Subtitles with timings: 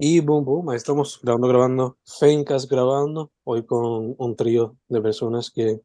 [0.00, 5.50] Y boom, boom, ahí estamos grabando, grabando, Fencast grabando, hoy con un trío de personas
[5.50, 5.80] que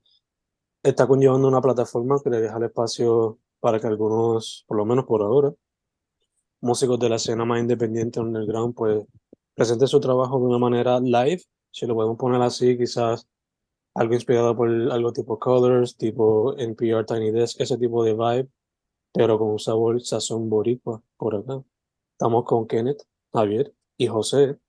[0.83, 5.05] está conllevando una plataforma que le deja el espacio para que algunos, por lo menos
[5.05, 5.51] por ahora,
[6.61, 9.03] músicos de la escena más independiente underground, pues
[9.55, 11.41] presenten su trabajo de una manera live,
[11.71, 13.27] si lo podemos poner así, quizás
[13.95, 18.49] algo inspirado por algo tipo Colors, tipo NPR Tiny Desk, ese tipo de vibe,
[19.11, 21.63] pero con un sabor sazón boricua por acá.
[22.13, 24.59] Estamos con Kenneth, Javier y José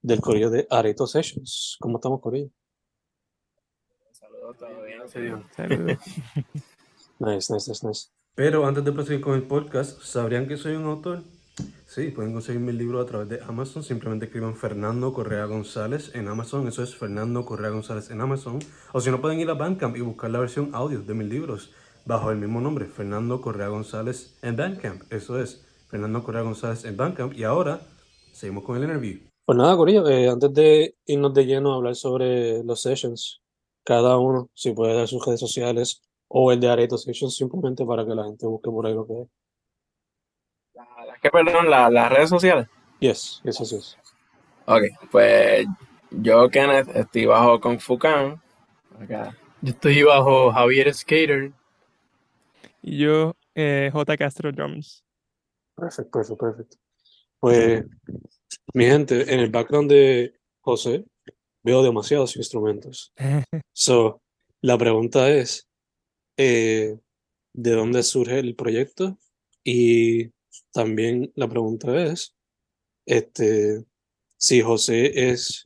[0.00, 1.76] del correo de Areto Sessions.
[1.80, 2.50] ¿Cómo estamos, Corillo?
[4.12, 5.08] Saludos, todo bien.
[5.08, 5.98] Saludos.
[7.18, 8.08] Nice, nice, nice, nice.
[8.34, 11.22] Pero antes de proseguir con el podcast, ¿sabrían que soy un autor?
[11.86, 13.84] Sí, pueden conseguir mi libro a través de Amazon.
[13.84, 16.66] Simplemente escriban Fernando Correa González en Amazon.
[16.66, 18.58] Eso es Fernando Correa González en Amazon.
[18.92, 21.70] O si no, pueden ir a Bandcamp y buscar la versión audio de mis libros
[22.06, 25.12] bajo el mismo nombre, Fernando Correa González en Bandcamp.
[25.12, 27.34] Eso es Fernando Correa González en Bandcamp.
[27.34, 27.82] Y ahora
[28.42, 29.20] seguimos con el interview.
[29.44, 33.40] Pues nada, Corillo, eh, antes de irnos de lleno a hablar sobre los sessions,
[33.84, 38.04] cada uno, si puede dar sus redes sociales o el de Areto Sessions, simplemente para
[38.04, 39.28] que la gente busque por ahí lo que es.
[40.74, 41.70] La- la- ¿Qué, perdón?
[41.70, 42.66] La- las redes sociales.
[42.98, 43.96] Yes, yes, yes, yes.
[44.66, 45.66] Ok, pues
[46.10, 47.94] yo, Kenneth, estoy bajo Kung Fu.
[47.94, 49.36] Acá.
[49.60, 51.52] Yo estoy bajo Javier Skater.
[52.80, 54.16] Y yo, eh, J.
[54.16, 55.04] Castro Drums.
[55.76, 56.81] Perfecto, perfecto, perfecto.
[57.42, 57.84] Pues,
[58.72, 61.04] mi gente, en el background de José
[61.64, 63.12] veo demasiados instrumentos.
[63.74, 64.22] So,
[64.60, 65.66] la pregunta es,
[66.36, 66.96] eh,
[67.52, 69.18] ¿de dónde surge el proyecto?
[69.64, 70.30] Y
[70.72, 72.36] también la pregunta es,
[73.06, 73.82] este,
[74.36, 75.64] si José es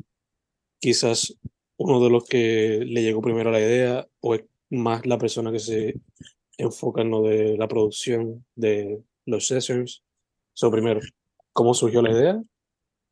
[0.80, 1.36] quizás
[1.76, 5.58] uno de los que le llegó primero la idea o es más la persona que
[5.58, 6.00] se
[6.56, 10.02] enfoca en lo de la producción de los sessions.
[10.54, 11.00] So, primero,
[11.56, 12.42] ¿cómo surgió la idea?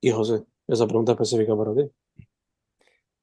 [0.03, 1.91] Y José, esa pregunta específica para ti.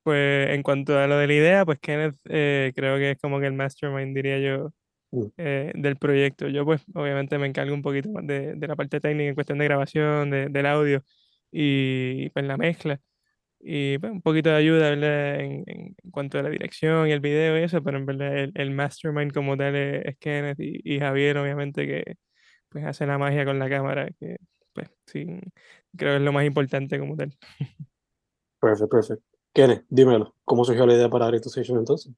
[0.04, 3.40] Pues en cuanto a lo de la idea, pues Kenneth eh, creo que es como
[3.40, 4.72] que el mastermind, diría yo,
[5.14, 5.26] Mm.
[5.38, 6.48] eh, del proyecto.
[6.48, 9.58] Yo pues obviamente me encargo un poquito más de, de la parte técnica en cuestión
[9.60, 11.04] de grabación, de- del audio
[11.52, 13.00] y pues la mezcla.
[13.60, 17.60] Y pues, un poquito de ayuda, en- en cuanto a la dirección y el video
[17.60, 21.00] y eso, pero en verdad el, el mastermind como tal es, es Kenneth y, y
[21.00, 22.16] Javier, obviamente, que
[22.70, 24.38] pues hace la magia con la cámara, que
[24.74, 25.26] pues sí,
[25.96, 27.36] creo que es lo más importante como tal.
[28.60, 29.26] Perfecto, perfecto.
[29.54, 32.14] Kenneth, dímelo, ¿cómo surgió la idea para Areto Session entonces?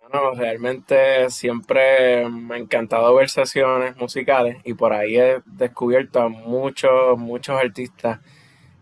[0.00, 6.30] Bueno, realmente siempre me ha encantado ver sesiones musicales y por ahí he descubierto a
[6.30, 8.20] muchos, muchos artistas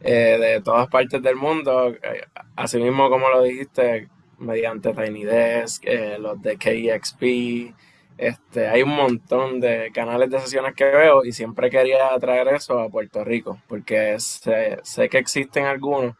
[0.00, 2.22] eh, de todas partes del mundo, eh,
[2.54, 7.74] así mismo como lo dijiste, mediante Tiny Desk, eh, los de KEXP,
[8.18, 12.80] este, hay un montón de canales de sesiones que veo y siempre quería traer eso
[12.80, 16.16] a Puerto Rico, porque sé, sé que existen algunos,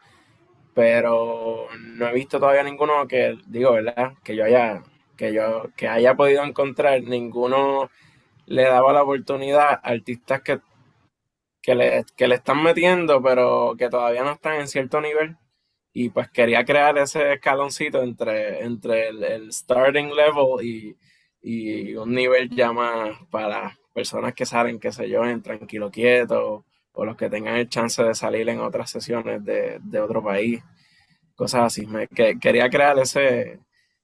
[0.75, 4.15] pero no he visto todavía ninguno que, digo, ¿verdad?
[4.25, 4.83] Que yo haya,
[5.17, 7.91] que yo, que haya podido encontrar, ninguno
[8.47, 10.61] le daba la oportunidad a artistas que
[11.67, 15.37] que le, que le están metiendo, pero que todavía no están en cierto nivel.
[15.93, 20.97] Y pues quería crear ese escaloncito entre, entre el, el starting level y,
[21.49, 26.65] y un nivel ya más para personas que salen, qué sé yo, en tranquilo quieto,
[26.93, 30.63] o los que tengan el chance de salir en otras sesiones de, de otro país,
[31.37, 31.87] cosas así.
[31.87, 33.61] Me, que, quería crear ese,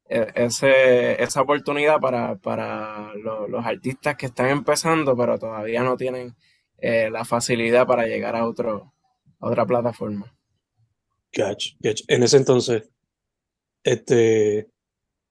[0.08, 5.96] e- ese, esa oportunidad para, para lo- los artistas que están empezando, pero todavía no
[5.96, 6.34] tienen
[6.78, 8.92] eh, la facilidad para llegar a, otro,
[9.40, 10.32] otra plataforma.
[12.08, 12.90] En ese entonces,
[13.84, 14.68] este,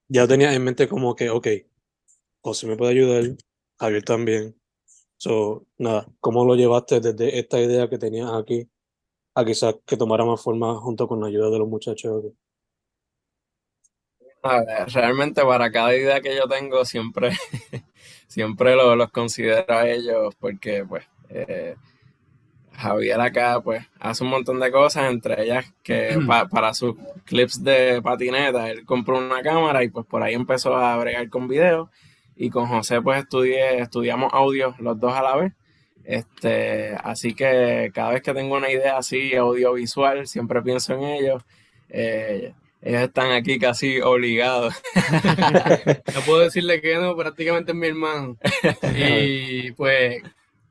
[0.10, 1.48] ya tenía en mente como que, ok,
[2.44, 3.24] José me puede ayudar,
[3.80, 4.56] Javier también.
[5.18, 8.70] So, nada, ¿cómo lo llevaste desde esta idea que tenías aquí
[9.36, 12.20] a quizás que tomara más forma junto con la ayuda de los muchachos?
[12.26, 12.38] aquí?
[14.44, 17.32] A ver, realmente para cada idea que yo tengo siempre,
[18.28, 21.76] siempre lo- los considero a ellos porque pues eh,
[22.74, 26.96] Javier acá pues hace un montón de cosas, entre ellas que pa- para sus
[27.26, 31.48] clips de patineta, él compró una cámara y pues por ahí empezó a bregar con
[31.48, 31.92] video
[32.46, 35.54] y con José pues estudié, estudiamos audio los dos a la vez.
[36.04, 41.44] Este, así que cada vez que tengo una idea así audiovisual, siempre pienso en ellos.
[41.90, 44.74] Eh, ellos están aquí casi obligados.
[46.16, 48.38] No puedo decirle que no, prácticamente es mi hermano.
[48.98, 50.24] Y pues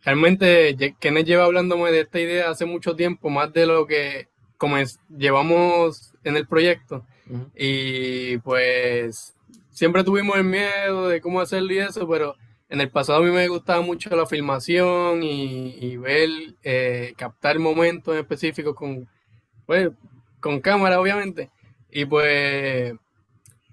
[0.05, 4.26] realmente Kenneth lleva hablándome de esta idea hace mucho tiempo, más de lo que
[4.56, 7.05] como es- llevamos en el proyecto.
[7.55, 9.37] Y pues
[9.70, 12.37] siempre tuvimos el miedo de cómo hacerlo y eso, pero
[12.69, 16.28] en el pasado a mí me gustaba mucho la filmación y, ver,
[16.62, 19.08] eh, captar momentos específicos con,
[19.67, 19.90] pues,
[20.40, 21.50] con cámara, obviamente.
[21.90, 22.94] Y pues,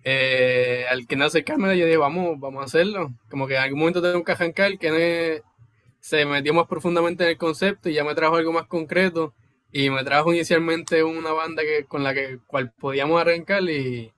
[0.04, 3.14] eh, al que no hace cámara, yo dije, vamos, vamos a hacerlo.
[3.30, 5.42] Como que en algún momento tengo que arrancar, que
[6.00, 9.34] se metió más profundamente en el concepto y ya me trajo algo más concreto.
[9.72, 14.12] Y me trajo inicialmente una banda que, con la que cual podíamos arrancar y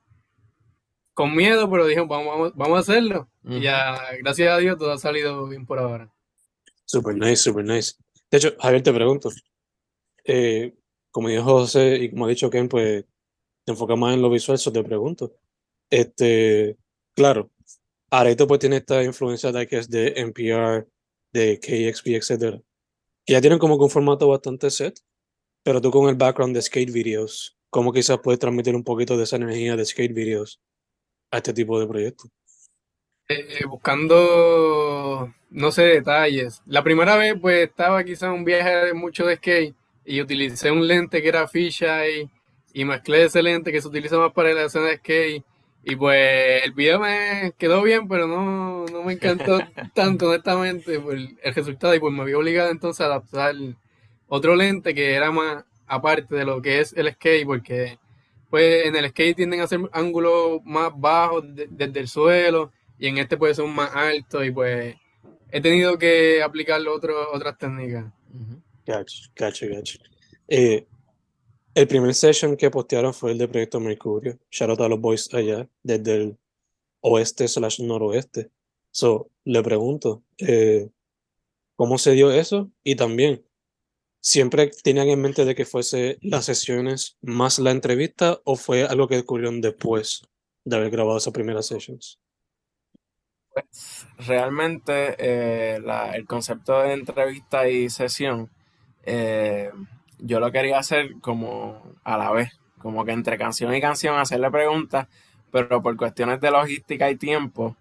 [1.20, 3.30] con miedo, pero dijimos, vamos, vamos, a hacerlo.
[3.44, 6.10] Y ya, gracias a Dios, todo ha salido bien por ahora.
[6.86, 7.96] Super nice, super nice.
[8.32, 9.30] De hecho, Javier, te pregunto,
[10.24, 10.74] eh,
[11.12, 13.04] como dijo José y como ha dicho Ken, pues
[13.66, 15.36] te enfocas más en lo visual, eso te pregunto.
[15.90, 16.78] Este,
[17.14, 17.52] claro,
[18.12, 20.88] Areto pues tiene esta influencia de que es de NPR,
[21.34, 22.62] de KXP, etc.
[23.26, 25.02] Y ya tienen como que un formato bastante set,
[25.64, 29.26] pero tú con el background de skate videos, ¿cómo quizás puedes transmitir un poquito de
[29.26, 30.62] esa energía de skate videos
[31.32, 32.30] a este tipo de proyectos?
[33.28, 36.62] Eh, eh, buscando, no sé, detalles.
[36.66, 41.22] La primera vez, pues, estaba quizás un viaje mucho de skate y utilicé un lente
[41.22, 42.28] que era fisheye
[42.74, 45.44] y mezclé ese lente que se utiliza más para la escena de skate.
[45.84, 49.60] Y pues el video me quedó bien, pero no, no me encantó
[49.94, 51.96] tanto, honestamente, por el, resultado.
[51.96, 53.56] Y pues me vi obligado entonces a adaptar
[54.28, 58.00] otro lente que era más aparte de lo que es el skate, porque
[58.50, 63.18] pues en el skate tienden a ser ángulos más bajos desde el suelo y en
[63.18, 64.96] este puede ser más alto y pues
[65.52, 68.06] he tenido que aplicar otras técnicas.
[68.86, 70.00] Gacho, gacho, gacho.
[70.48, 70.88] Eh,
[71.76, 74.38] el primer session que postearon fue el de Proyecto Mercurio.
[74.50, 76.38] Shout out a los boys allá, desde el
[77.02, 78.50] oeste slash noroeste.
[78.92, 80.90] So, le pregunto, eh,
[81.76, 82.72] ¿cómo se dio eso?
[82.84, 83.46] Y también,
[84.22, 89.08] ¿siempre tenían en mente de que fuese las sesiones más la entrevista o fue algo
[89.08, 90.24] que ocurrió después
[90.66, 92.20] de haber grabado esas primeras sessions?
[93.54, 95.80] Pues realmente eh,
[96.14, 98.50] el concepto de entrevista y sesión,
[99.04, 99.72] eh,
[100.20, 104.52] yo lo quería hacer como a la vez, como que entre canción y canción hacerle
[104.52, 105.08] preguntas,
[105.52, 107.76] pero por cuestiones de logística y tiempo,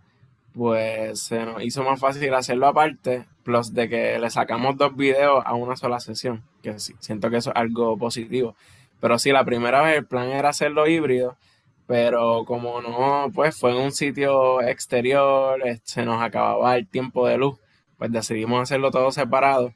[0.54, 3.26] pues se nos hizo más fácil hacerlo aparte,
[3.72, 7.56] de que le sacamos dos videos a una sola sesión, que siento que eso es
[7.56, 8.54] algo positivo.
[9.00, 11.36] Pero sí, la primera vez el plan era hacerlo híbrido,
[11.86, 17.38] pero como no, pues fue en un sitio exterior, se nos acababa el tiempo de
[17.38, 17.58] luz,
[17.96, 19.72] pues decidimos hacerlo todo separado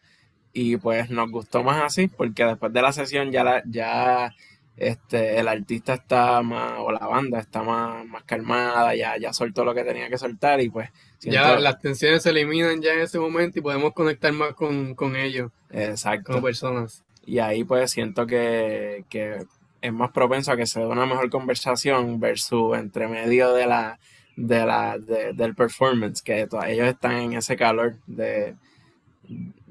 [0.52, 4.34] y pues nos gustó más así porque después de la sesión ya ya
[4.76, 9.64] este el artista está más o la banda está más, más calmada ya ya soltó
[9.64, 10.88] lo que tenía que soltar y pues
[11.20, 15.14] ya las tensiones se eliminan ya en ese momento y podemos conectar más con, con
[15.16, 16.32] ellos exacto.
[16.32, 17.04] como personas.
[17.24, 19.44] Y ahí pues siento que, que
[19.80, 23.98] es más propenso a que se dé una mejor conversación versus entre medio de la,
[24.36, 28.56] de la, del performance, que ellos están en ese calor de,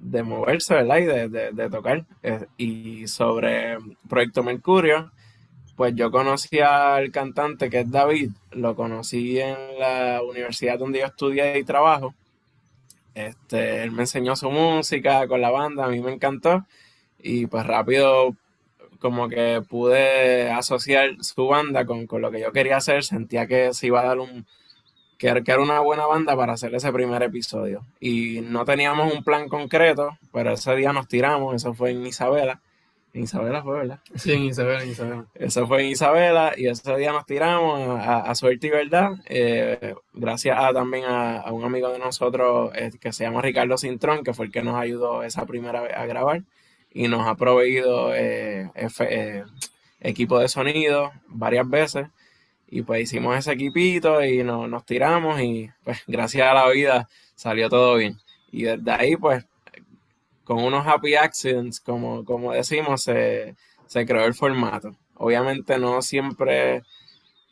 [0.01, 0.97] de moverse, ¿verdad?
[0.97, 1.05] Y
[1.55, 2.05] de, tocar.
[2.23, 3.77] Eh, y sobre
[4.09, 5.11] Proyecto Mercurio,
[5.75, 11.05] pues yo conocí al cantante que es David, lo conocí en la universidad donde yo
[11.05, 12.13] estudié y trabajo.
[13.13, 16.65] Este, él me enseñó su música con la banda, a mí me encantó.
[17.19, 18.35] Y pues rápido
[18.99, 23.87] como que pude asociar su banda con, lo que yo quería hacer, sentía que se
[23.87, 24.45] iba a dar un,
[25.21, 27.85] que, era una buena banda para hacer ese primer episodio.
[27.99, 32.59] Y no teníamos un plan concreto, pero ese día nos tiramos, eso fue en Isabela.
[33.13, 33.99] En Isabela fue, ¿verdad?
[34.15, 35.25] Sí, en Isabela, en Isabela.
[35.35, 39.11] Eso fue en Isabela y ese día nos tiramos a, suerte y verdad.
[39.27, 44.23] Eh, gracias a, también a, un amigo de nosotros eh, que se llama Ricardo Cintrón,
[44.23, 46.41] que fue el que nos ayudó esa primera vez a grabar
[46.91, 48.71] y nos ha proveído eh,
[49.99, 52.07] equipo de sonido varias veces.
[52.71, 57.69] Y pues hicimos ese equipito y nos tiramos y pues gracias a la vida salió
[57.69, 58.17] todo bien.
[58.51, 59.45] Y desde ahí pues
[60.43, 64.95] con unos happy accidents, como, como decimos, se, se creó el formato.
[65.15, 66.81] Obviamente no siempre,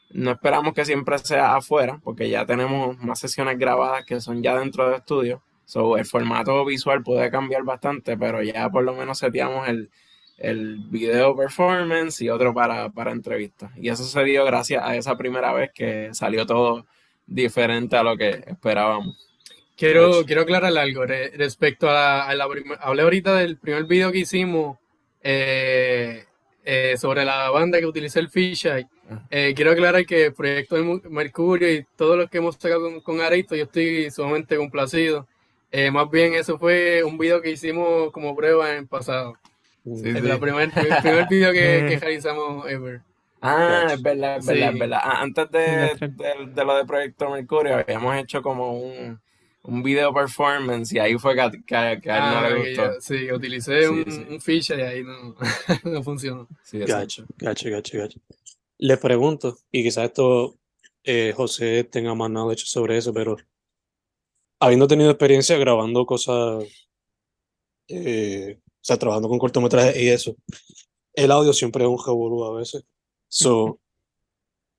[0.10, 4.58] no esperamos que siempre sea afuera, porque ya tenemos más sesiones grabadas que son ya
[4.58, 9.20] dentro del estudio So, el formato visual puede cambiar bastante, pero ya por lo menos
[9.20, 9.92] seteamos el,
[10.40, 13.72] el video performance y otro para, para entrevistas.
[13.78, 16.86] Y eso se dio gracias a esa primera vez que salió todo
[17.28, 19.30] diferente a lo que esperábamos.
[19.76, 22.48] Quiero, quiero aclarar algo respecto a la,
[22.82, 24.78] hablé ahorita del primer video que hicimos
[25.22, 26.26] eh,
[26.66, 28.88] eh, sobre la banda que utiliza el fisheye.
[29.30, 33.00] Eh, quiero aclarar que el proyecto de Mercurio y todo lo que hemos sacado con,
[33.00, 35.28] con yo estoy sumamente complacido.
[35.94, 39.38] Más bien, eso fue un video que hicimos como prueba en el pasado.
[39.84, 40.72] Sí, el primer,
[41.30, 43.02] video que, realizamos ever.
[43.42, 45.00] Ah, es verdad, es verdad, verdad.
[45.02, 45.60] Ah, antes de,
[46.54, 49.20] de, lo de Proyecto Mercurio, habíamos hecho como un
[49.64, 51.42] un video performance y ahí fue que,
[51.76, 53.02] a él no le ah, gustó.
[53.02, 55.36] sí, utilicé un, un, feature y ahí no,
[55.84, 56.48] no funcionó.
[56.72, 58.20] gacho, gacho, gacho, gacho.
[58.78, 60.58] Le pregunto, y quizás esto
[61.04, 63.36] eh, José tenga más knowledge sobre eso, pero
[64.60, 66.64] habiendo tenido experiencia grabando cosas,
[67.90, 70.36] eh, o sea, trabajando con cortometrajes y eso,
[71.14, 72.84] el audio siempre es un revolú a veces.
[73.28, 73.80] So,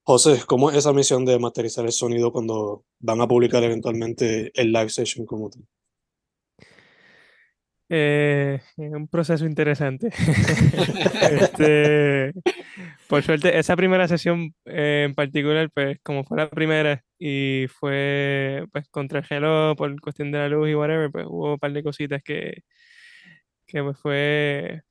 [0.03, 4.73] José, ¿cómo es esa misión de masterizar el sonido cuando van a publicar eventualmente el
[4.73, 5.63] live session como tal?
[7.93, 10.09] Eh, un proceso interesante.
[11.23, 12.33] este,
[13.09, 18.65] por suerte, esa primera sesión eh, en particular, pues como fue la primera y fue
[18.73, 21.83] pues contra el por cuestión de la luz y whatever, pues hubo un par de
[21.83, 22.63] cositas que,
[23.71, 24.83] que pues fue,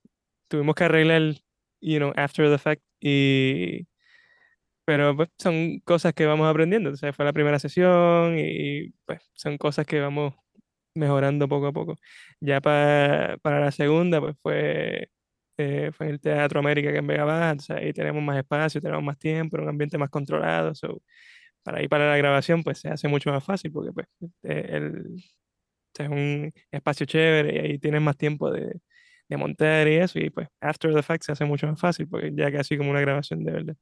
[0.49, 1.35] tuvimos que arreglar,
[1.81, 3.87] you know, after the fact y
[4.85, 6.89] pero pues son cosas que vamos aprendiendo.
[6.89, 10.33] Entonces fue la primera sesión y pues son cosas que vamos
[10.95, 11.95] mejorando poco a poco.
[12.41, 15.09] Ya para, para la segunda, pues fue,
[15.57, 18.81] eh, fue en el Teatro América que en Vega Baja, entonces ahí tenemos más espacio,
[18.81, 20.73] tenemos más tiempo, un ambiente más controlado.
[20.75, 21.01] So,
[21.63, 24.07] para ir para la grabación, pues se hace mucho más fácil porque pues
[24.43, 25.01] eh,
[25.97, 28.79] el, es un espacio chévere y ahí tienes más tiempo de,
[29.27, 32.31] de montar y eso, y pues after the fact se hace mucho más fácil porque
[32.33, 33.75] ya casi como una grabación de verdad.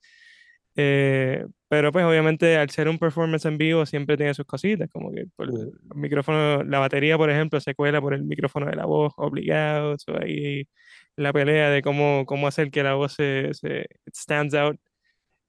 [0.79, 5.11] Eh, pero pues obviamente al ser un performance en vivo siempre tiene sus cositas, como
[5.11, 8.85] que por el micrófono, la batería por ejemplo se cuela por el micrófono de la
[8.85, 10.67] voz obligado, o ahí
[11.15, 14.79] la pelea de cómo, cómo hacer que la voz se, se stands out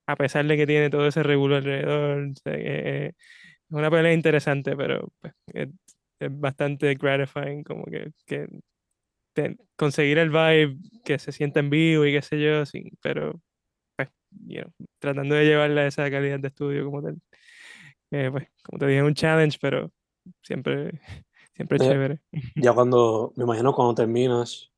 [0.07, 2.33] a pesar de que tiene todo ese regulo alrededor.
[2.47, 5.35] Eh, es una pelea interesante, pero pues,
[6.21, 8.47] es, bastante gratifying como que, que
[9.77, 13.41] conseguir el vibe que se siente en vivo y qué sé yo, sí, pero
[14.99, 17.21] tratando de llevarla a esa calidad de estudio como tal.
[18.11, 19.91] Eh, pues, como te dije, es un challenge, pero
[20.43, 21.01] siempre,
[21.55, 22.21] siempre es chévere.
[22.57, 24.71] Ya cuando, me imagino cuando terminas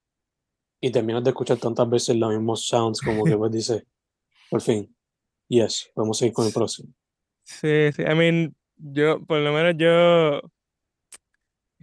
[0.81, 3.87] y terminas de escuchar tantas veces los mismos sounds, como que pues dices,
[4.49, 4.95] por fin,
[5.49, 6.93] yes, vamos a ir con el próximo.
[7.45, 10.41] Sí, sí, I mean, yo, por lo menos yo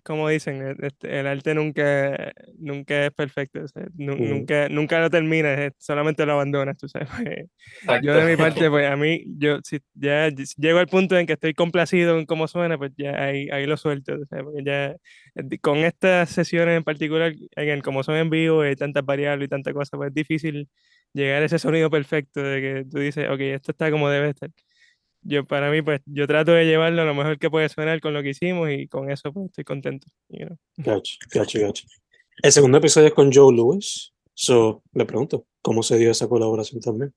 [0.08, 3.60] como dicen, e, este, el, arte nunca, nunca es perfecto,
[3.96, 7.10] nunca, nunca lo terminas, solamente lo abandonas, tú sabes.
[7.86, 11.28] Pues, yo de mi parte, pues a mí, yo si ya llego al punto en
[11.28, 14.96] que estoy complacido en cómo suena, pues ya ahí, ahí lo suelto, porque ya
[15.36, 17.34] eh, con estas sesiones en particular,
[17.84, 20.70] como son en vivo, hay tantas variables y tantas cosas, pues es difícil
[21.12, 24.50] llegar a ese sonido perfecto de que tú dices, ok, esto está como debe estar
[25.28, 28.24] yo para mí, pues yo trato de llevarlo lo mejor que puede sonar con lo
[28.24, 30.08] que hicimos y con eso pues estoy contento.
[30.30, 31.86] You Gotcha, gotcha, gotcha.
[32.42, 34.14] El segundo episodio es con Joe Lewis.
[34.34, 37.14] So, le pregunto, ¿cómo se dio esa colaboración también?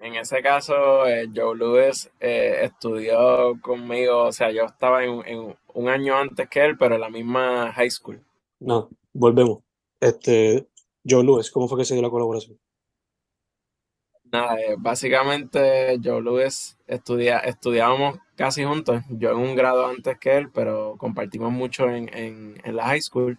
[0.00, 5.56] En ese caso, eh, Joe Lewis eh, estudió conmigo, o sea, yo estaba en, en,
[5.74, 8.24] un año antes que él, pero en la misma high school.
[8.58, 9.62] No, volvemos.
[10.00, 10.66] Este,
[11.06, 12.58] Joe Lewis, ¿cómo fue que se dio la colaboración?
[14.32, 20.36] Nada, eh, básicamente yo Luis estudia, estudiábamos casi juntos, yo en un grado antes que
[20.36, 23.38] él, pero compartimos mucho en, en, la high school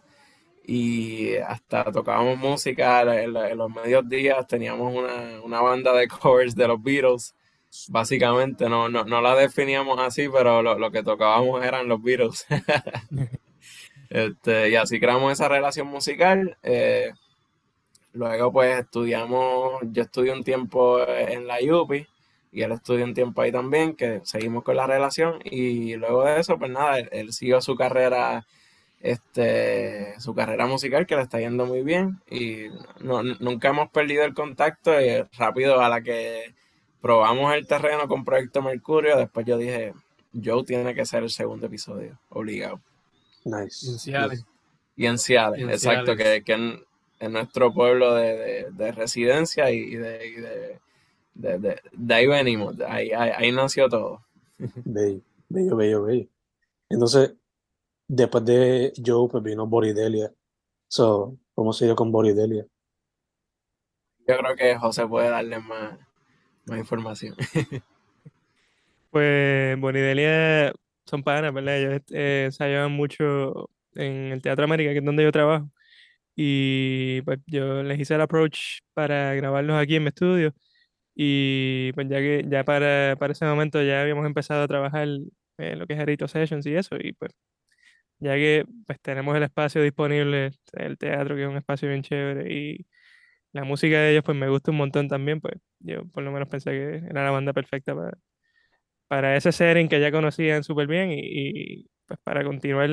[0.66, 6.68] y hasta tocábamos música en, los medios días, teníamos una, una, banda de covers de
[6.68, 7.36] los Beatles,
[7.88, 12.46] básicamente, no, no, no la definíamos así, pero lo, lo que tocábamos eran los Beatles.
[14.10, 16.58] este, y así creamos esa relación musical.
[16.64, 17.12] Eh,
[18.14, 22.06] Luego pues estudiamos, yo estudié un tiempo en la UPI
[22.52, 26.40] y él estudió un tiempo ahí también, que seguimos con la relación y luego de
[26.40, 28.46] eso pues nada, él, siguió su carrera,
[29.00, 32.66] este, su carrera musical que le está yendo muy bien y
[33.00, 36.54] no, nunca hemos perdido el contacto y rápido a la que
[37.02, 39.94] probamos el terreno con Proyecto Mercurio, después yo dije,
[40.34, 42.82] Joe tiene que ser el segundo episodio, obligado.
[43.46, 43.88] Nice.
[44.98, 46.84] Y en Seattle, exacto, que, que
[47.22, 50.80] en nuestro pueblo de, de, residencia y de,
[51.36, 54.26] de, de, ahí venimos, ahí, ahí, nació todo.
[54.58, 56.28] Bello, bello, bello, bello.
[56.90, 57.34] Entonces,
[58.08, 60.34] después de Joe, pues vino Boridelia.
[60.88, 62.66] So, ¿Cómo se dio con Boridelia?
[64.28, 66.00] Yo creo que José puede darle más,
[66.66, 67.36] más información.
[69.12, 70.74] pues Boridelia
[71.06, 71.78] son panas, ¿verdad?
[71.78, 75.70] Ellos eh, ensayaban mucho en el Teatro América, que es donde yo trabajo.
[76.44, 80.54] Y pues yo les hice el approach para grabarlos aquí en mi estudio.
[81.16, 85.08] Y pues ya que ya para, para ese momento ya habíamos empezado a trabajar
[85.58, 86.96] en lo que es Erito Sessions y eso.
[87.00, 87.32] Y pues
[88.20, 92.54] ya que pues tenemos el espacio disponible, el teatro que es un espacio bien chévere
[92.54, 92.88] y
[93.54, 96.50] la música de ellos pues me gusta un montón también, pues yo por lo menos
[96.50, 98.18] pensé que era la banda perfecta para,
[99.08, 102.90] para ese setting que ya conocían súper bien y, pues para continuar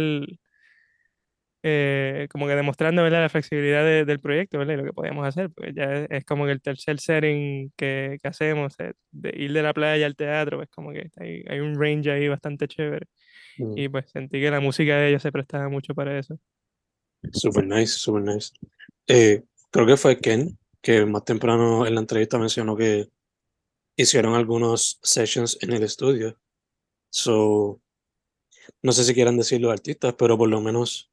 [1.62, 3.22] eh, como que demostrando ¿verdad?
[3.22, 4.74] la flexibilidad del proyecto ¿verdad?
[4.74, 8.28] y lo que podíamos hacer, pues ya es, como que el tercer setting que, que
[8.28, 11.80] hacemos, eh, de ir de la playa al teatro, pues como que hay, hay un
[11.80, 13.06] range ahí bastante chévere.
[13.58, 13.78] Mm.
[13.78, 16.38] Y pues sentí que la música de ellos se prestaba mucho para eso.
[17.32, 18.52] Super nice, super nice.
[19.08, 23.08] Eh, creo que fue Ken que más temprano en la entrevista mencionó que
[23.96, 26.38] hicieron algunos sessions en el estudio.
[27.10, 27.80] So,
[28.82, 31.10] no sé si quieran decir los artistas, pero por lo menos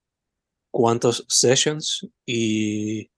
[0.76, 3.10] cuántos sessions y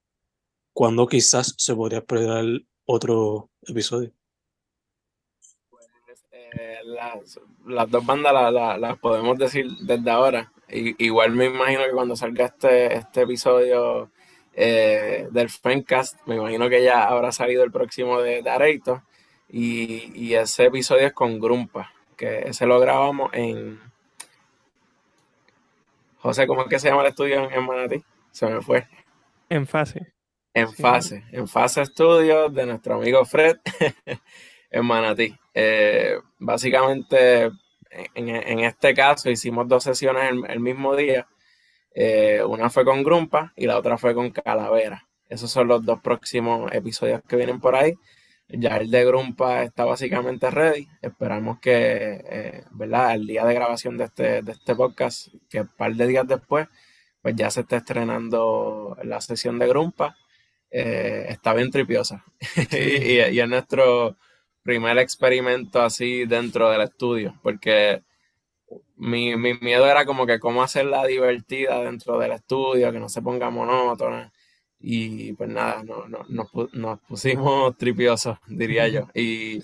[0.74, 2.46] cuándo quizás se podría esperar
[2.86, 4.12] otro episodio.
[5.72, 5.88] Pues,
[6.32, 10.54] eh, las, las, dos bandas las podemos decir desde ahora.
[10.70, 14.12] Y, igual me imagino que cuando salga este, este episodio
[14.54, 19.02] eh, del Fencast, me imagino que ya habrá salido el próximo de, de
[19.50, 23.80] Y, y, ese episodio es con Grumpa, que ese lo grabamos en,
[26.28, 28.04] José, ¿cómo es que se llama el estudio en, Manatí?
[28.32, 28.86] Se me fue.
[29.48, 30.12] En fase.
[30.54, 33.56] En fase, en fase estudios de nuestro amigo Fred
[34.70, 35.34] en Manatí.
[35.54, 37.50] Eh, básicamente,
[38.14, 41.30] en, este caso hicimos dos sesiones el, mismo día.
[41.96, 45.08] Eh, una fue con Grumpa y la otra fue con Calavera.
[45.30, 47.94] Esos son los dos próximos episodios que vienen por ahí.
[48.50, 50.88] Ya el de Grumpa está básicamente ready.
[51.02, 53.16] Esperamos que, eh, ¿verdad?
[53.16, 56.68] El día de grabación de este, de este podcast, que un par de días después,
[57.22, 60.16] pues ya se está estrenando la sesión de Grumpa.
[60.72, 62.24] Eh, está bien tripiosa.
[62.72, 64.18] y, y, es nuestro
[64.64, 68.04] primer experimento así dentro del estudio, porque
[68.98, 73.22] mi, mi, miedo era como que cómo hacerla divertida dentro del estudio, que no se
[73.22, 74.32] ponga monótona.
[74.80, 79.08] Y pues nada, no, no, nos, pusimos tripiosos, diría yo.
[79.16, 79.62] Y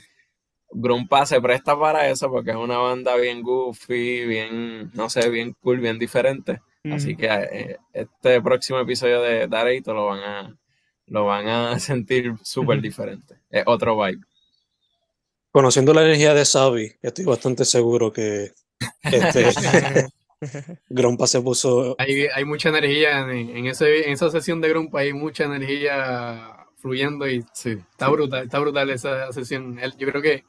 [0.71, 5.55] Grumpa se presta para eso porque es una banda bien goofy, bien, no sé, bien
[5.61, 6.61] cool, bien diferente.
[6.91, 10.57] Así que eh, este próximo episodio de Dareito lo van a,
[11.07, 13.35] lo van a sentir súper diferente.
[13.49, 14.21] Es otro vibe.
[15.51, 18.51] Conociendo la energía de Sabi, estoy bastante seguro que
[19.03, 20.07] este,
[20.89, 21.95] Grumpa se puso.
[21.97, 27.27] Hay, hay mucha energía en, ese, en esa sesión de Grumpa, hay mucha energía fluyendo
[27.27, 29.79] y sí, está brutal, está brutal esa sesión.
[29.97, 30.43] Yo creo que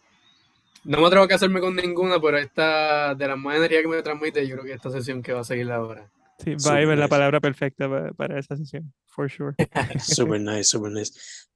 [0.85, 4.03] no me atrevo a hacerme con ninguna, pero esta, de la más energía que me
[4.03, 6.11] transmite, yo creo que esta sesión que va a seguir ahora.
[6.39, 9.55] Sí, vibe es la palabra perfecta para, esa sesión, for sure.
[10.01, 11.13] super nice, super nice.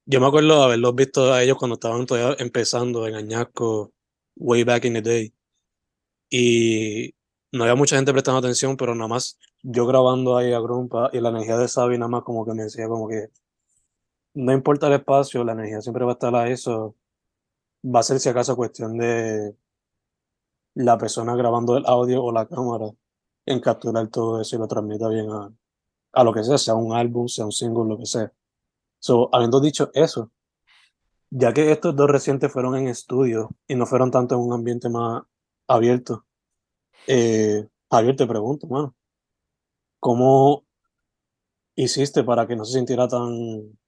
[0.07, 3.93] Yo me acuerdo haberlos visto a ellos cuando estaban todavía empezando en Añasco,
[4.37, 5.35] way back in the day.
[6.31, 7.15] Y
[7.53, 11.21] no había mucha gente prestando atención, pero nada más yo grabando ahí a Grumpa y
[11.21, 13.31] la energía de Sabi nada más como que me decía como que
[14.35, 16.95] no importa el espacio, la energía siempre va a estar a eso.
[17.85, 19.57] Va a ser si acaso cuestión de
[20.75, 22.87] la persona grabando el audio o la cámara
[23.47, 25.53] en capturar todo eso y lo transmita bien a,
[26.13, 28.33] a lo que sea, sea un álbum, sea un single, lo que sea.
[29.01, 30.31] So, habiendo dicho eso,
[31.31, 34.89] ya que estos dos recientes fueron en estudio y no fueron tanto en un ambiente
[34.89, 35.23] más
[35.67, 36.27] abierto,
[37.07, 38.95] eh, Javier, te pregunto, mano,
[39.99, 40.65] ¿cómo
[41.75, 43.79] hiciste para que no se sintiera tan,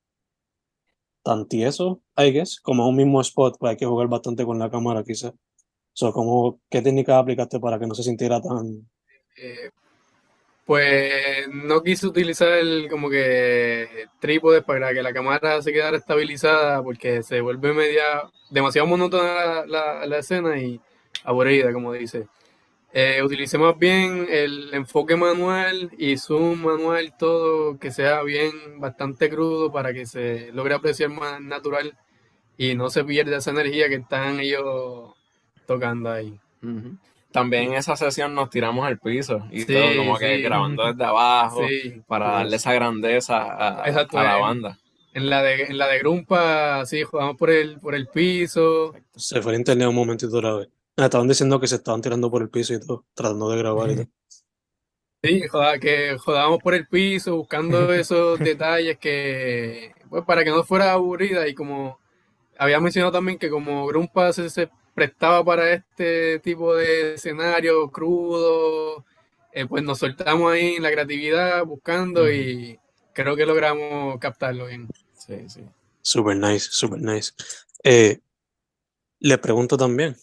[1.23, 2.61] tan tieso, I guess?
[2.61, 5.35] Como un mismo spot, pues hay que jugar bastante con la cámara, quizás.
[5.93, 8.89] So, ¿cómo, ¿Qué técnica aplicaste para que no se sintiera tan...
[9.37, 9.71] Eh,
[10.65, 16.81] pues no quise utilizar el como que trípode para que la cámara se quedara estabilizada
[16.81, 20.81] porque se vuelve media demasiado monótona la, la escena y
[21.25, 22.29] aburrida, como dice.
[22.93, 29.31] Eh, utilicé más bien el enfoque manual y zoom manual, todo que sea bien bastante
[29.31, 31.97] crudo para que se logre apreciar más natural
[32.59, 35.15] y no se pierda esa energía que están ellos
[35.67, 36.37] tocando ahí.
[37.31, 41.63] También en esa sesión nos tiramos al piso y todo como que grabando desde abajo
[42.09, 44.79] para darle esa grandeza a, la banda.
[45.15, 48.95] En la de, en la de Grumpa, sí, jugamos por el, por el piso.
[49.15, 50.69] Se fue a internet un momentito otra vez.
[51.05, 53.97] Estaban diciendo que se estaban tirando por el piso y todo, tratando de grabar y
[53.97, 54.09] todo.
[55.23, 55.43] Sí,
[55.81, 61.47] que jodábamos por el piso, buscando esos detalles que, pues, para que no fuera aburrida
[61.47, 61.99] y como
[62.57, 69.05] había mencionado también que como Grumpa se, prestaba para este tipo de escenario crudo,
[69.53, 72.79] eh, pues nos soltamos ahí en la creatividad buscando y
[73.13, 74.89] creo que logramos captarlo bien.
[75.17, 75.61] Sí, sí.
[76.03, 77.33] Super nice, super nice.
[77.85, 78.21] Eh,
[79.21, 80.17] le pregunto también,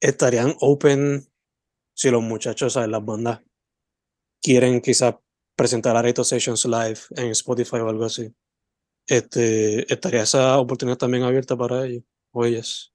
[0.00, 1.28] estarían open
[1.94, 2.88] si los muchachos, ¿sabes?
[2.88, 3.40] las bandas
[4.40, 5.16] quieren quizás
[5.56, 8.32] presentar Areto Sessions live en Spotify o algo así.
[9.06, 12.92] Este, ¿Estaría esa oportunidad también abierta para ellos o ellas?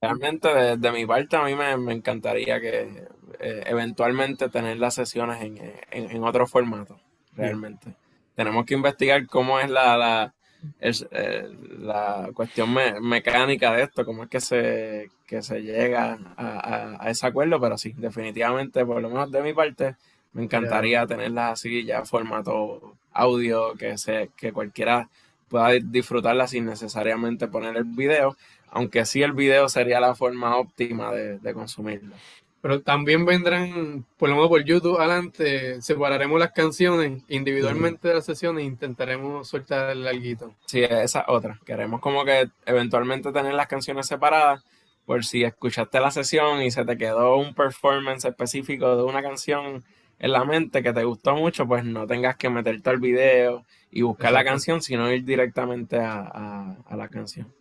[0.00, 3.06] Realmente, de, mi parte, a mí me, encantaría que
[3.40, 5.58] eh, eventualmente tener las sesiones en,
[5.90, 7.00] en, otro formato,
[7.32, 7.94] realmente.
[8.34, 10.34] Tenemos que investigar cómo es la, la,
[10.80, 17.10] eh, la cuestión mecánica de esto, cómo es que se, que se llega a, a,
[17.10, 19.96] ese acuerdo, pero sí, definitivamente, por lo menos de mi parte,
[20.32, 25.08] me encantaría tenerlas así ya formato audio, que, se, que cualquiera
[25.48, 28.36] pueda disfrutarla sin necesariamente poner el video
[28.70, 32.14] aunque sí el video sería la forma óptima de, consumirlo.
[32.60, 38.24] Pero también vendrán, por lo menos por YouTube adelante, separaremos las canciones individualmente de las
[38.24, 40.54] sesiones e intentaremos soltar el larguito.
[40.66, 41.60] Sí, esa otra.
[41.64, 44.64] Queremos como que eventualmente tener las canciones separadas
[45.06, 49.84] por si escuchaste la sesión y se te quedó un performance específico de una canción
[50.18, 54.02] en la mente que te gustó mucho, pues no tengas que meterte al video y
[54.02, 57.54] buscar la canción, sino ir directamente a la canción.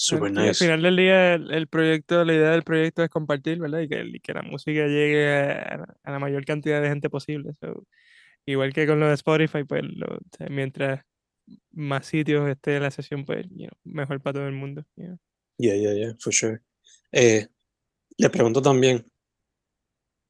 [0.00, 0.48] Super nice.
[0.50, 3.80] Al final del día, el, proyecto, la idea del proyecto es compartir, ¿verdad?
[3.80, 7.50] Y que, que la música llegue a, la mayor cantidad de gente posible.
[8.46, 9.82] igual que con lo de Spotify, pues
[10.48, 11.04] mientras
[11.72, 13.44] más sitios esté la sesión, pues
[13.82, 14.84] mejor para todo el mundo.
[14.94, 16.60] Yeah, yeah, yeah, for sure.
[17.10, 17.48] Eh,
[18.18, 19.04] le pregunto también,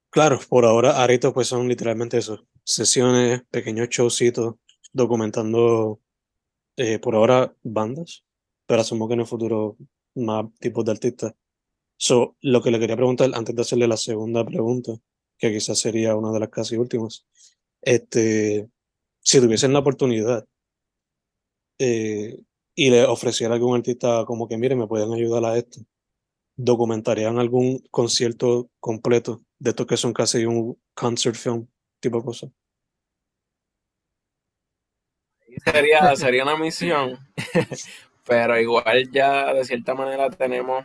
[0.09, 4.55] claro, por ahora Aritos pues son literalmente eso, sesiones, pequeños showcitos,
[4.95, 6.01] documentando
[6.79, 8.25] eh, por ahora bandas
[8.69, 9.79] pero asumo que en el futuro
[10.15, 11.35] más tipos de artistas.
[11.97, 14.93] So, lo que le quería preguntar antes de hacerle la segunda pregunta,
[15.39, 17.27] que quizás sería una de las casi últimas,
[17.81, 18.69] este,
[19.21, 20.47] si tuviesen la oportunidad
[21.79, 22.39] eh,
[22.75, 25.81] y le ofreciera a algún artista como que, mire, me pueden ayudar a esto,
[26.57, 31.67] ¿documentarían algún concierto completo de estos que son casi un concert film
[32.01, 32.53] tipo de cosa?
[35.65, 37.19] Sería, sería una misión,
[38.29, 40.85] pero igual ya de cierta manera tenemos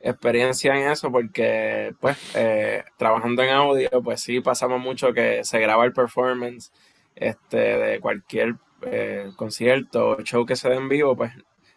[0.00, 5.58] experiencia en eso porque pues eh, trabajando en audio pues sí pasamos mucho que se
[5.58, 6.70] graba el performance
[7.16, 11.32] este de cualquier eh, concierto o show que se dé en vivo pues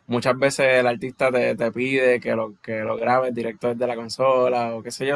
[0.08, 4.76] muchas veces el artista te, pide que lo que lo grabes directo desde la consola
[4.76, 5.16] o qué sé yo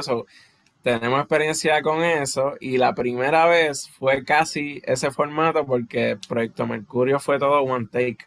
[0.81, 7.19] tenemos experiencia con eso y la primera vez fue casi ese formato porque Proyecto Mercurio
[7.19, 8.19] fue todo one take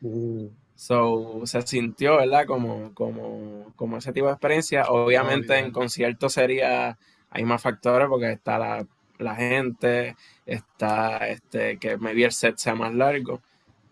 [0.00, 0.63] mm.
[0.86, 2.44] So, se sintió, ¿verdad?
[2.44, 4.84] Como, como, como ese tipo de experiencia.
[4.90, 6.98] Obviamente en conciertos sería,
[7.30, 12.74] hay más factores porque está la, la gente, está este, que maybe el set sea
[12.74, 13.40] más largo.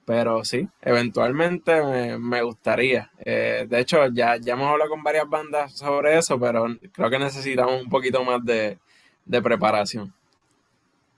[0.04, 1.82] Pero sí, eventualmente
[2.18, 3.10] me, gustaría.
[3.24, 7.18] Eh, de hecho, ya, ya hemos hablado con varias bandas sobre eso, pero creo que
[7.18, 8.78] necesitamos un poquito más de,
[9.24, 10.12] de preparación.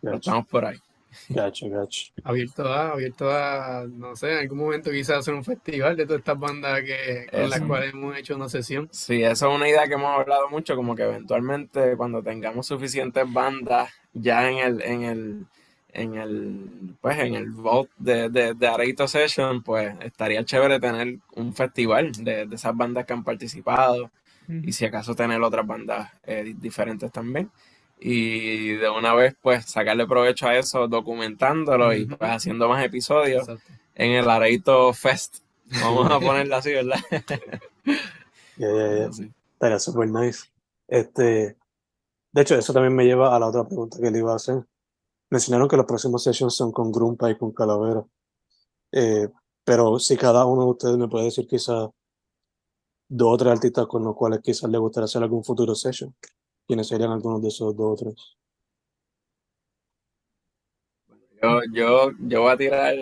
[0.02, 0.83] estamos por ahí.
[1.28, 2.12] Gacho, gacho.
[2.22, 6.20] Abierto a, abierto a, no sé, en algún momento quizás hacer un festival de todas
[6.20, 8.88] estas bandas que, con las cuales hemos hecho una sesión.
[8.92, 13.24] Sí, eso es una idea que hemos hablado mucho, como que eventualmente cuando tengamos suficientes
[13.32, 15.46] bandas ya en el, en el,
[15.92, 21.54] en el, pues en el vote de, de, de Session, pues estaría chévere tener un
[21.54, 24.10] festival de, de esas bandas que han participado
[24.46, 27.50] y si acaso tener otras bandas eh, diferentes también
[27.98, 33.46] y de una vez pues sacarle provecho a eso documentándolo y pues haciendo más episodios
[33.94, 35.38] en el Areito Fest.
[35.82, 36.98] Vamos a ponerlo así, ¿verdad?
[38.56, 39.10] Yeah,
[39.54, 40.44] Estaría súper nice.
[40.86, 41.56] Este,
[42.32, 44.64] de hecho, eso también me lleva a la otra pregunta que le iba a hacer.
[45.30, 48.04] Mencionaron que los próximos sessions son con Grumpa y con Calavera.
[48.92, 49.28] Eh,
[49.64, 51.88] pero si cada uno de ustedes me puede decir quizás
[53.08, 56.14] dos o tres artistas con los cuales quizás le gustaría hacer algún futuro session.
[56.66, 58.38] ¿Quiénes serían algunos de esos dos otros?
[61.42, 62.94] Yo, yo, yo voy a tirar,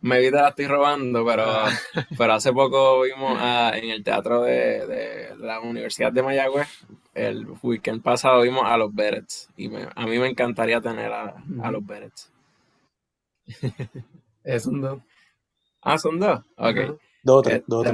[0.00, 1.70] me vi la estoy robando, pero, ah.
[2.18, 3.38] pero hace poco vimos
[3.74, 6.68] en el teatro de, la Universidad de Mayagüez,
[7.12, 11.84] el weekend pasado vimos a los Berets y a mí me encantaría tener a, los
[11.84, 12.32] Berets.
[14.44, 14.98] Es un dos.
[15.82, 16.40] Ah, son dos.
[16.56, 16.98] Ok.
[17.22, 17.62] Dos o tres.
[17.68, 17.86] Dos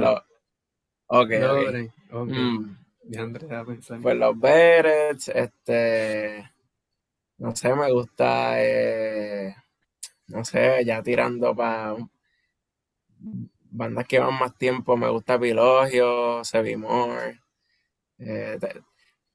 [1.05, 1.31] Ok.
[4.01, 6.51] Pues los Berets, este.
[7.37, 8.61] No sé, me gusta.
[8.63, 9.55] Eh,
[10.27, 11.95] no sé, ya tirando para.
[13.71, 17.39] Bandas que van más tiempo, me gusta Pilogio, Sevimore.
[18.19, 18.57] Eh,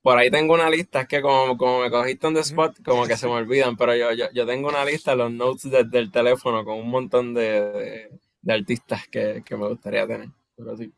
[0.02, 3.06] por ahí tengo una lista, es que como, como me cogiste en the spot, como
[3.06, 6.10] que se me olvidan, pero yo, yo, yo tengo una lista, los notes desde el
[6.12, 8.10] teléfono, con un montón de,
[8.42, 10.28] de, artistas que, que, me gustaría tener.
[10.56, 10.92] Pero sí.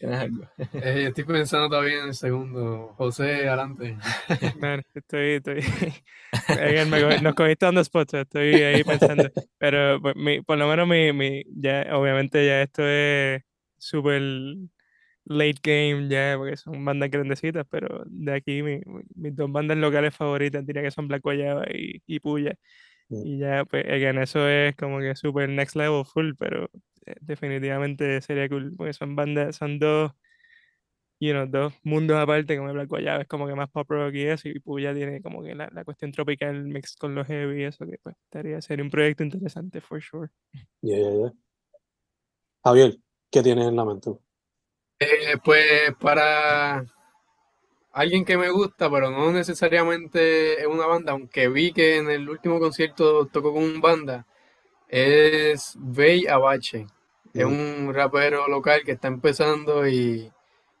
[0.00, 0.44] ¿Tienes algo?
[0.82, 2.94] Eh, estoy pensando todavía en el segundo.
[2.96, 3.98] José, adelante.
[4.94, 5.60] estoy, estoy.
[7.22, 9.30] Nos cogiste dando spots, estoy ahí pensando.
[9.58, 10.14] Pero pues,
[10.46, 13.42] por lo menos mi, mi, ya, obviamente ya esto es
[13.76, 14.22] súper
[15.26, 20.64] late game ya, porque son bandas grandecitas, pero de aquí mis dos bandas locales favoritas
[20.64, 22.54] diría que son Black Guayaba y, y Puya.
[23.10, 23.26] Mm.
[23.26, 26.70] Y ya, pues, en eso es como que super next level full, pero
[27.20, 30.12] definitivamente sería cool, porque son bandas, son dos,
[31.20, 34.26] you know, dos mundos aparte, como Black Guayaba es como que más pop rock y
[34.26, 37.64] eso, y Puya tiene como que la, la cuestión tropical mix con los heavy y
[37.64, 40.30] eso, que pues estaría, sería un proyecto interesante, for sure.
[40.82, 41.32] Yeah, yeah, yeah.
[42.64, 42.96] Javier,
[43.30, 44.10] ¿qué tienes en la mente?
[44.98, 46.84] Eh, pues para
[47.92, 52.28] alguien que me gusta, pero no necesariamente es una banda, aunque vi que en el
[52.28, 54.26] último concierto tocó con un banda,
[54.88, 56.86] es Bey Abache.
[57.32, 60.30] Es un rapero local que está empezando y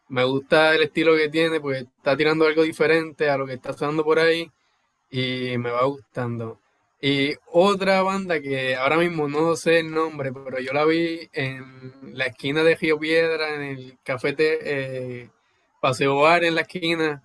[0.08, 3.72] me gusta el estilo que tiene, porque está tirando algo diferente a lo que está
[3.72, 4.50] sonando por ahí
[5.10, 6.58] y me va gustando.
[7.00, 12.14] Y otra banda que ahora mismo no sé el nombre, pero yo la vi en
[12.14, 15.30] la esquina de Río Piedra, en el café eh,
[15.80, 17.22] Paseo Bar en la esquina.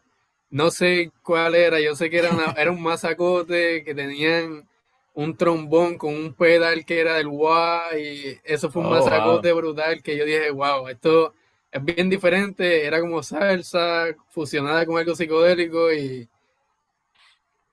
[0.50, 4.68] No sé cuál era, yo sé que era, era un masacote que tenían
[5.16, 9.52] un trombón con un pedal que era del wah y eso fue un oh, masacote
[9.54, 11.34] brutal que yo dije, wow, esto
[11.72, 16.30] es bien diferente, era como salsa fusionada con algo psicodélico y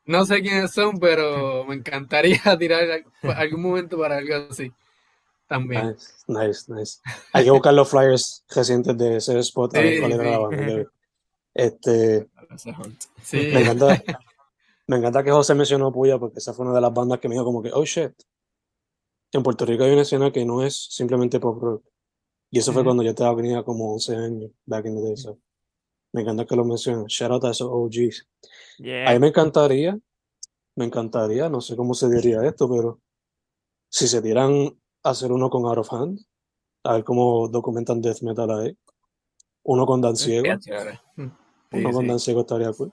[0.04, 3.04] no sé quiénes son, pero me encantaría tirar
[3.36, 4.72] algún momento para algo así.
[5.48, 5.96] También.
[6.28, 7.00] Nice, nice,
[7.32, 9.74] Hay que buscar los flyers recientes de ese spot.
[11.54, 12.26] Este,
[13.32, 14.02] me, encanta,
[14.86, 17.34] me encanta que José mencionó Puya porque esa fue una de las bandas que me
[17.34, 18.12] dijo como que, oh shit.
[19.32, 21.84] En Puerto Rico hay una escena que no es simplemente pop rock.
[22.50, 25.14] Y eso fue cuando yo estaba venía como 11 años, back in the day.
[26.12, 27.06] Me encanta que lo mencionen.
[27.06, 28.28] Shout out a esos OGs.
[29.06, 29.98] A mí me encantaría,
[30.76, 33.00] me encantaría, no sé cómo se diría esto, pero
[33.88, 36.20] si se dieran a hacer uno con Out of Hand,
[36.84, 38.76] a ver cómo documentan death metal ahí,
[39.64, 40.48] uno con Dan Ciego,
[41.72, 42.92] uno con Dan Ciego estaría cool,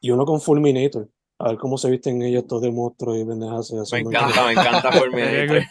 [0.00, 3.72] y uno con Fulminator, a ver cómo se visten ellos todos de monstruos y pendejas.
[3.92, 5.62] Me encanta, me encanta Fulminator.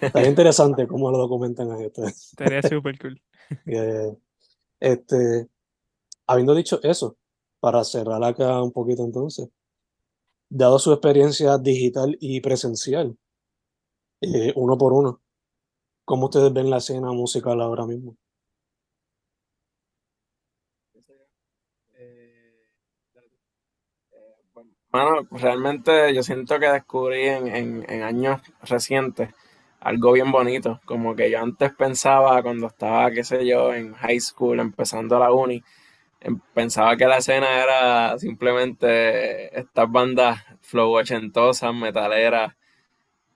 [0.00, 2.04] Estaría interesante cómo lo documentan a esto.
[2.04, 3.20] Estaría súper cool.
[4.80, 5.48] Este,
[6.28, 7.16] habiendo dicho eso,
[7.58, 9.48] para cerrar acá un poquito entonces,
[10.48, 13.16] dado su experiencia digital y presencial,
[14.20, 15.20] eh, uno por uno,
[16.04, 18.16] ¿cómo ustedes ven la escena musical ahora mismo?
[24.90, 29.30] Bueno, realmente yo siento que descubrí en, en, años recientes
[29.80, 34.20] algo bien bonito, como que yo antes pensaba cuando estaba, qué sé yo, en high
[34.20, 35.62] school, empezando la uni,
[36.20, 42.54] Em, pensaba que la escena era simplemente estas bandas flow ochentosas, metaleras,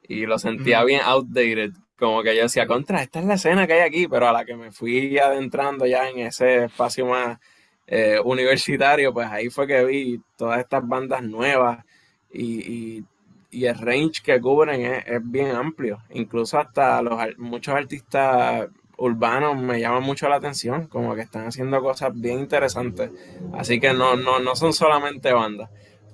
[0.03, 1.73] y lo sentía bien outdated.
[1.97, 4.45] Como que yo decía, contra, esta es la escena que hay aquí, pero a la
[4.45, 7.39] que me fui adentrando ya en ese espacio más
[7.87, 11.85] eh, universitario, pues ahí fue que vi todas estas bandas nuevas
[12.33, 13.05] y,
[13.51, 15.99] el range que cubren es, es, bien amplio.
[16.11, 21.83] Incluso hasta los muchos artistas urbanos me llaman mucho la atención, como que están haciendo
[21.83, 23.11] cosas bien interesantes.
[23.53, 25.71] Así que no, no, no son solamente bandas,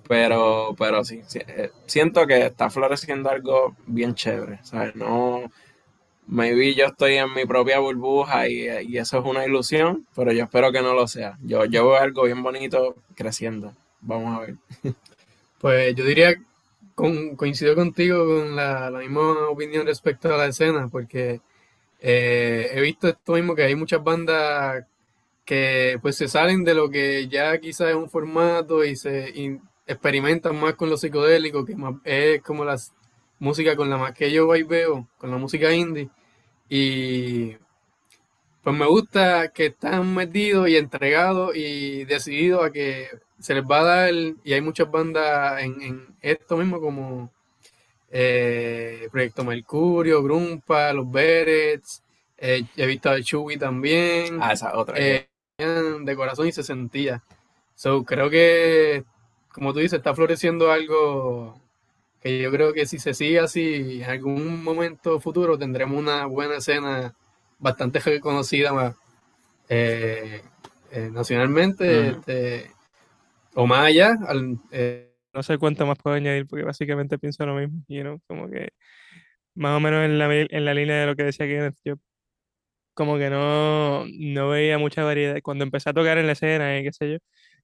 [0.09, 4.97] pero, pero sí, eh, siento que está floreciendo algo bien chévere, ¿sabes?
[4.97, 5.51] No,
[6.29, 10.71] maybe yo estoy en mi propia burbuja y, eso es una ilusión, pero yo espero
[10.73, 11.39] que no lo sea.
[11.43, 13.73] Yo, yo veo algo bien bonito creciendo.
[14.01, 14.55] Vamos a ver.
[15.61, 16.37] Pues yo diría,
[16.95, 21.41] con, coincido contigo con la, la misma opinión respecto a la escena, porque
[22.01, 24.85] eh, he visto esto mismo que hay muchas bandas
[25.45, 29.33] que pues se salen de lo que ya quizás es un formato y se
[29.87, 32.77] experimentan más con lo psicodélico, que es como la
[33.39, 36.11] música con la más que yo veo, con la música indie.
[36.69, 37.57] Y
[38.63, 43.81] pues me gusta que están metidos y entregados y decididos a que se les va
[43.81, 47.33] a dar, y hay muchas bandas en, en esto mismo como
[48.11, 52.03] eh, Proyecto Mercurio, Grumpa, Los Berets,
[52.37, 54.39] eh, he visto a Chewy también.
[54.41, 54.97] Ah, esa otra.
[54.99, 55.29] Eh,
[55.59, 57.23] de corazón y se sentía.
[57.75, 59.05] So, creo que,
[59.53, 61.61] como tú dices, está floreciendo algo
[62.21, 66.57] que yo creo que si se sigue así, en algún momento futuro tendremos una buena
[66.57, 67.15] escena
[67.59, 68.97] bastante reconocida
[71.13, 72.71] nacionalmente este,
[73.55, 74.17] o más allá.
[74.27, 74.59] Al,
[75.33, 78.71] no sé cuánto más puedo añadir porque básicamente pienso lo mismo, you know, como que
[79.55, 81.95] más o menos en la, en la línea de lo que decía Kenneth, yo
[82.95, 85.39] como que no, no veía mucha variedad.
[85.43, 87.19] Cuando empecé a tocar en la escena y qué sé yo,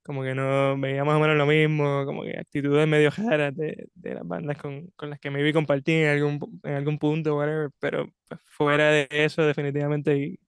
[0.05, 3.88] como que no veía más o menos lo mismo, como que actitudes medio raras de,
[3.95, 7.38] de las bandas con, con, las que me vi compartir en algún, en algún punto,
[7.81, 10.38] pero pues, fuera de eso definitivamente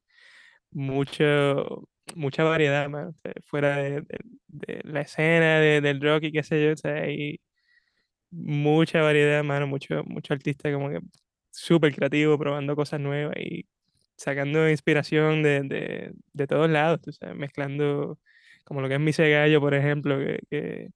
[0.71, 2.91] mucho, mucha variedad,
[3.47, 4.05] fuera de,
[4.85, 7.41] la escena del rock y qué sé yo, o sea, hay
[8.31, 11.01] mucha variedad, mano, mucho, mucho artista como que
[11.51, 13.67] súper creativo, probando cosas nuevas y
[14.17, 17.01] sacando inspiración de, de, todos lados,
[17.35, 18.19] mezclando
[18.67, 20.91] como lo que es Mi Gallo, por ejemplo, que,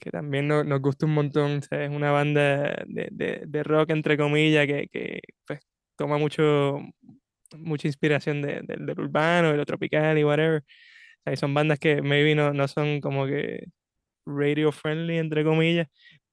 [0.00, 4.88] que, también nos, gusta un montón, es una banda de, de, rock, entre comillas, que,
[4.92, 5.60] que pues,
[5.96, 6.80] toma mucho,
[7.58, 10.62] mucha inspiración del urbano, de lo tropical y whatever.
[11.36, 13.66] son bandas que maybe no, no son como que
[14.26, 15.88] radio friendly, entre comillas,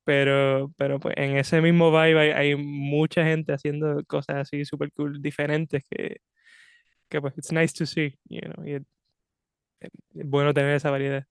[0.05, 5.21] pero, pero pues en ese mismo vibe hay, mucha gente haciendo cosas así super cool,
[5.21, 6.17] diferentes, que,
[7.09, 8.79] que pues it's nice to see, you know, y
[10.13, 11.25] bueno tener esa variedad.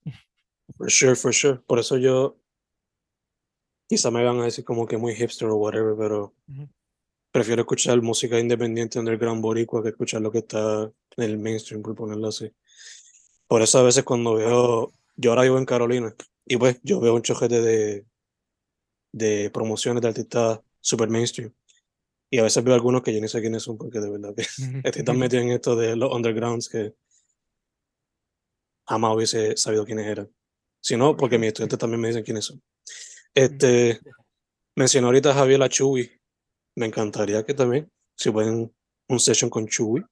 [0.76, 1.60] For sure, for sure.
[1.66, 2.38] Por eso yo,
[3.88, 6.34] quizá me van a decir como que muy hipster o whatever, pero
[7.30, 11.94] prefiero escuchar música independiente underground boricua que escuchar lo que está en el mainstream, por
[11.94, 12.50] ponerlo así.
[13.46, 16.14] Por eso a veces cuando veo, yo ahora vivo en Carolina,
[16.46, 18.06] y pues yo veo un chojete de
[19.12, 21.52] de promociones de artistas super mainstream.
[22.30, 24.42] Y a veces veo algunos que yo ni sé quiénes son porque de verdad que
[24.88, 26.94] estoy tan metido en esto de los undergrounds que
[28.86, 30.30] jamás hubiese sabido quiénes eran.
[30.80, 32.62] Si no, porque mis estudiantes también me dicen quiénes son.
[33.34, 34.00] Este,
[34.76, 36.10] mencionó ahorita Javier La Chuy.
[36.76, 38.74] Me encantaría que también, si pueden,
[39.08, 40.04] un session con Chuy.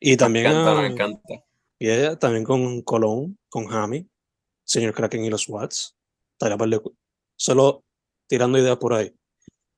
[0.00, 0.44] Y también.
[0.44, 1.44] Me encanta, me encanta.
[1.78, 4.06] Y ella, también con Colón, con Jami,
[4.64, 5.96] Señor Kraken y los Watts.
[7.36, 7.84] Solo
[8.28, 9.14] tirando ideas por ahí.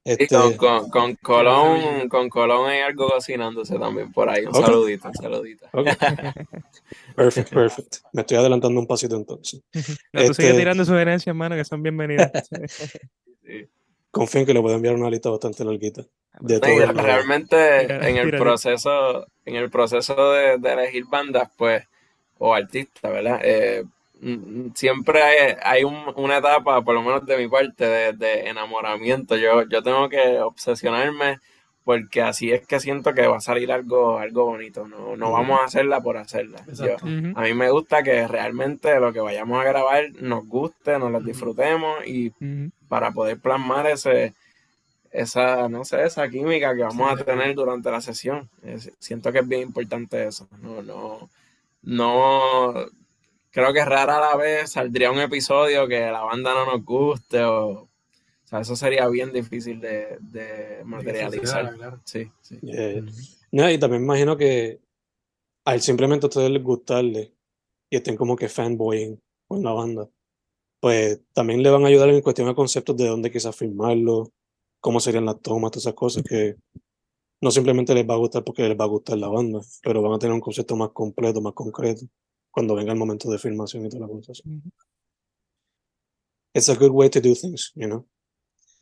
[0.05, 0.57] Este...
[0.57, 4.45] con, con, Colón, con Colón hay algo cocinándose también por ahí.
[4.45, 5.67] Un saludito, un saludito.
[7.15, 7.99] Perfecto, perfecto.
[8.13, 9.63] Me estoy adelantando un pasito entonces.
[10.13, 10.35] No, este...
[10.35, 12.33] sigue tirando sugerencias, hermano, que son bienvenidas.
[14.11, 16.03] Confío en que le puedo enviar una lista bastante larguita.
[16.41, 21.85] De todo realmente en el proceso, en el proceso de, de elegir bandas, pues,
[22.39, 23.41] o artistas, ¿verdad?
[23.43, 23.85] Eh,
[24.75, 29.37] siempre hay, una etapa, por lo menos de mi parte, de, enamoramiento.
[29.37, 31.39] Yo, yo tengo que obsesionarme
[31.85, 34.87] porque así es que siento que va a salir algo, algo bonito.
[34.87, 36.65] No, no vamos a hacerla por hacerla.
[37.35, 41.21] A mí me gusta que realmente lo que vayamos a grabar nos guste, nos lo
[41.21, 42.33] disfrutemos y
[42.89, 44.35] para poder plasmar ese
[45.13, 48.49] esa, no sé, esa química que vamos a tener durante la sesión.
[48.99, 50.49] siento que es bien importante eso.
[50.63, 51.29] No, no,
[51.83, 52.75] no,
[53.53, 57.89] creo que rara la vez saldría un episodio que la banda no nos guste o...
[58.45, 61.75] O sea, eso sería bien difícil de, de materializar.
[62.05, 62.59] Sí, sí.
[63.51, 64.79] No, y también imagino que
[65.65, 67.33] al simplemente a ustedes les gustarle
[67.89, 70.09] y estén como que fanboying con la banda,
[70.81, 74.31] pues también le van a ayudar en cuestión de conceptos de dónde quizás filmarlo,
[74.81, 76.57] cómo serían las tomas, todas esas cosas que
[77.41, 80.13] no simplemente les va a gustar porque les va a gustar la banda, pero van
[80.13, 82.05] a tener un concepto más completo, más concreto
[82.53, 84.33] cuando venga el momento de filmación y toda la cosa.
[86.55, 88.07] It's a good way to do things, you know.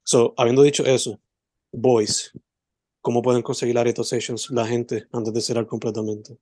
[0.02, 1.20] So, habiendo dicho eso,
[1.72, 2.32] boys,
[3.00, 6.36] ¿cómo pueden conseguir Areto Sessions la gente antes de cerrar completamente?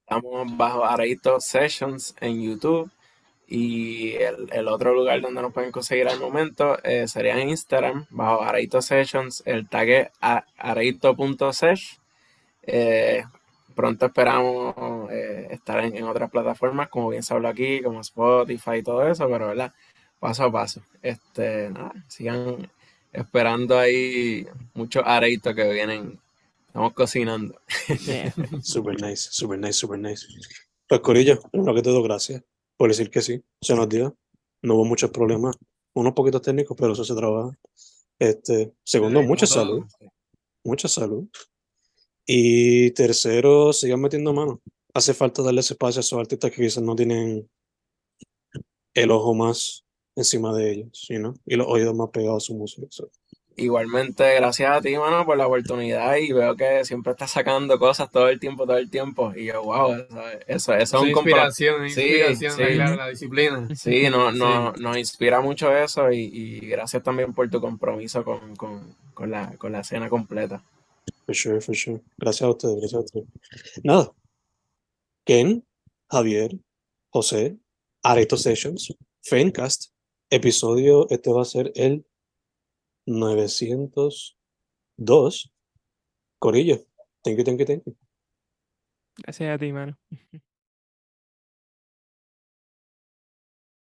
[0.00, 2.90] Estamos bajo Areto Sessions en YouTube
[3.46, 8.06] y el, el, otro lugar donde nos pueden conseguir al momento eh, sería en Instagram,
[8.10, 10.08] bajo Areito Sessions, el tag es
[10.56, 11.98] areito.sesh.
[12.62, 13.24] Eh,
[13.78, 14.74] pronto esperamos
[15.12, 19.28] eh, estar en, otras plataformas, como bien se habló aquí, como Spotify y todo eso,
[19.28, 19.72] pero ¿verdad?
[20.18, 20.82] Paso a paso.
[21.00, 21.70] Este,
[22.08, 22.68] sigan
[23.12, 26.18] esperando ahí muchos areitos que vienen.
[26.66, 27.54] Estamos cocinando.
[28.62, 30.26] super nice, super nice, super nice.
[30.88, 32.42] Pues Corillo, lo que te doy gracias
[32.76, 34.16] por decir que sí, se nos dio.
[34.60, 35.56] No hubo muchos problemas,
[35.94, 37.56] unos poquitos técnicos, pero eso se trabaja.
[38.18, 39.84] Este, segundo, mucha salud.
[40.64, 41.28] Mucha salud.
[42.30, 44.60] Y tercero, sigan metiendo mano.
[44.92, 47.48] Hace falta darle ese espacio a esos artistas que quizás no tienen
[48.92, 49.82] el ojo más
[50.14, 51.34] encima de ellos, ¿no?
[51.46, 52.86] y los oídos más pegados a su música.
[53.56, 58.10] Igualmente, gracias a ti, mano, por la oportunidad y veo que siempre estás sacando cosas
[58.10, 59.32] todo el tiempo, todo el tiempo.
[59.34, 59.94] Y yo, wow,
[60.46, 63.74] eso, eso, es un inspiración, inspiración, sí, la disciplina.
[63.74, 68.54] Sí, no, no, nos inspira mucho eso y, y, gracias también por tu compromiso con,
[68.54, 70.62] con, con, la, con la escena completa.
[71.28, 72.00] For sure, for sure.
[72.16, 73.28] Gracias a ustedes, gracias a ustedes.
[73.84, 74.14] Nada.
[75.26, 75.62] Ken,
[76.10, 76.58] Javier,
[77.10, 77.58] José,
[78.02, 79.92] Areto Sessions, Fencast,
[80.30, 82.06] episodio, este va a ser el
[83.04, 85.52] 902.
[86.38, 86.86] Corillo,
[87.22, 87.94] thank you, thank you, thank you.
[89.18, 89.98] Gracias a ti, mano.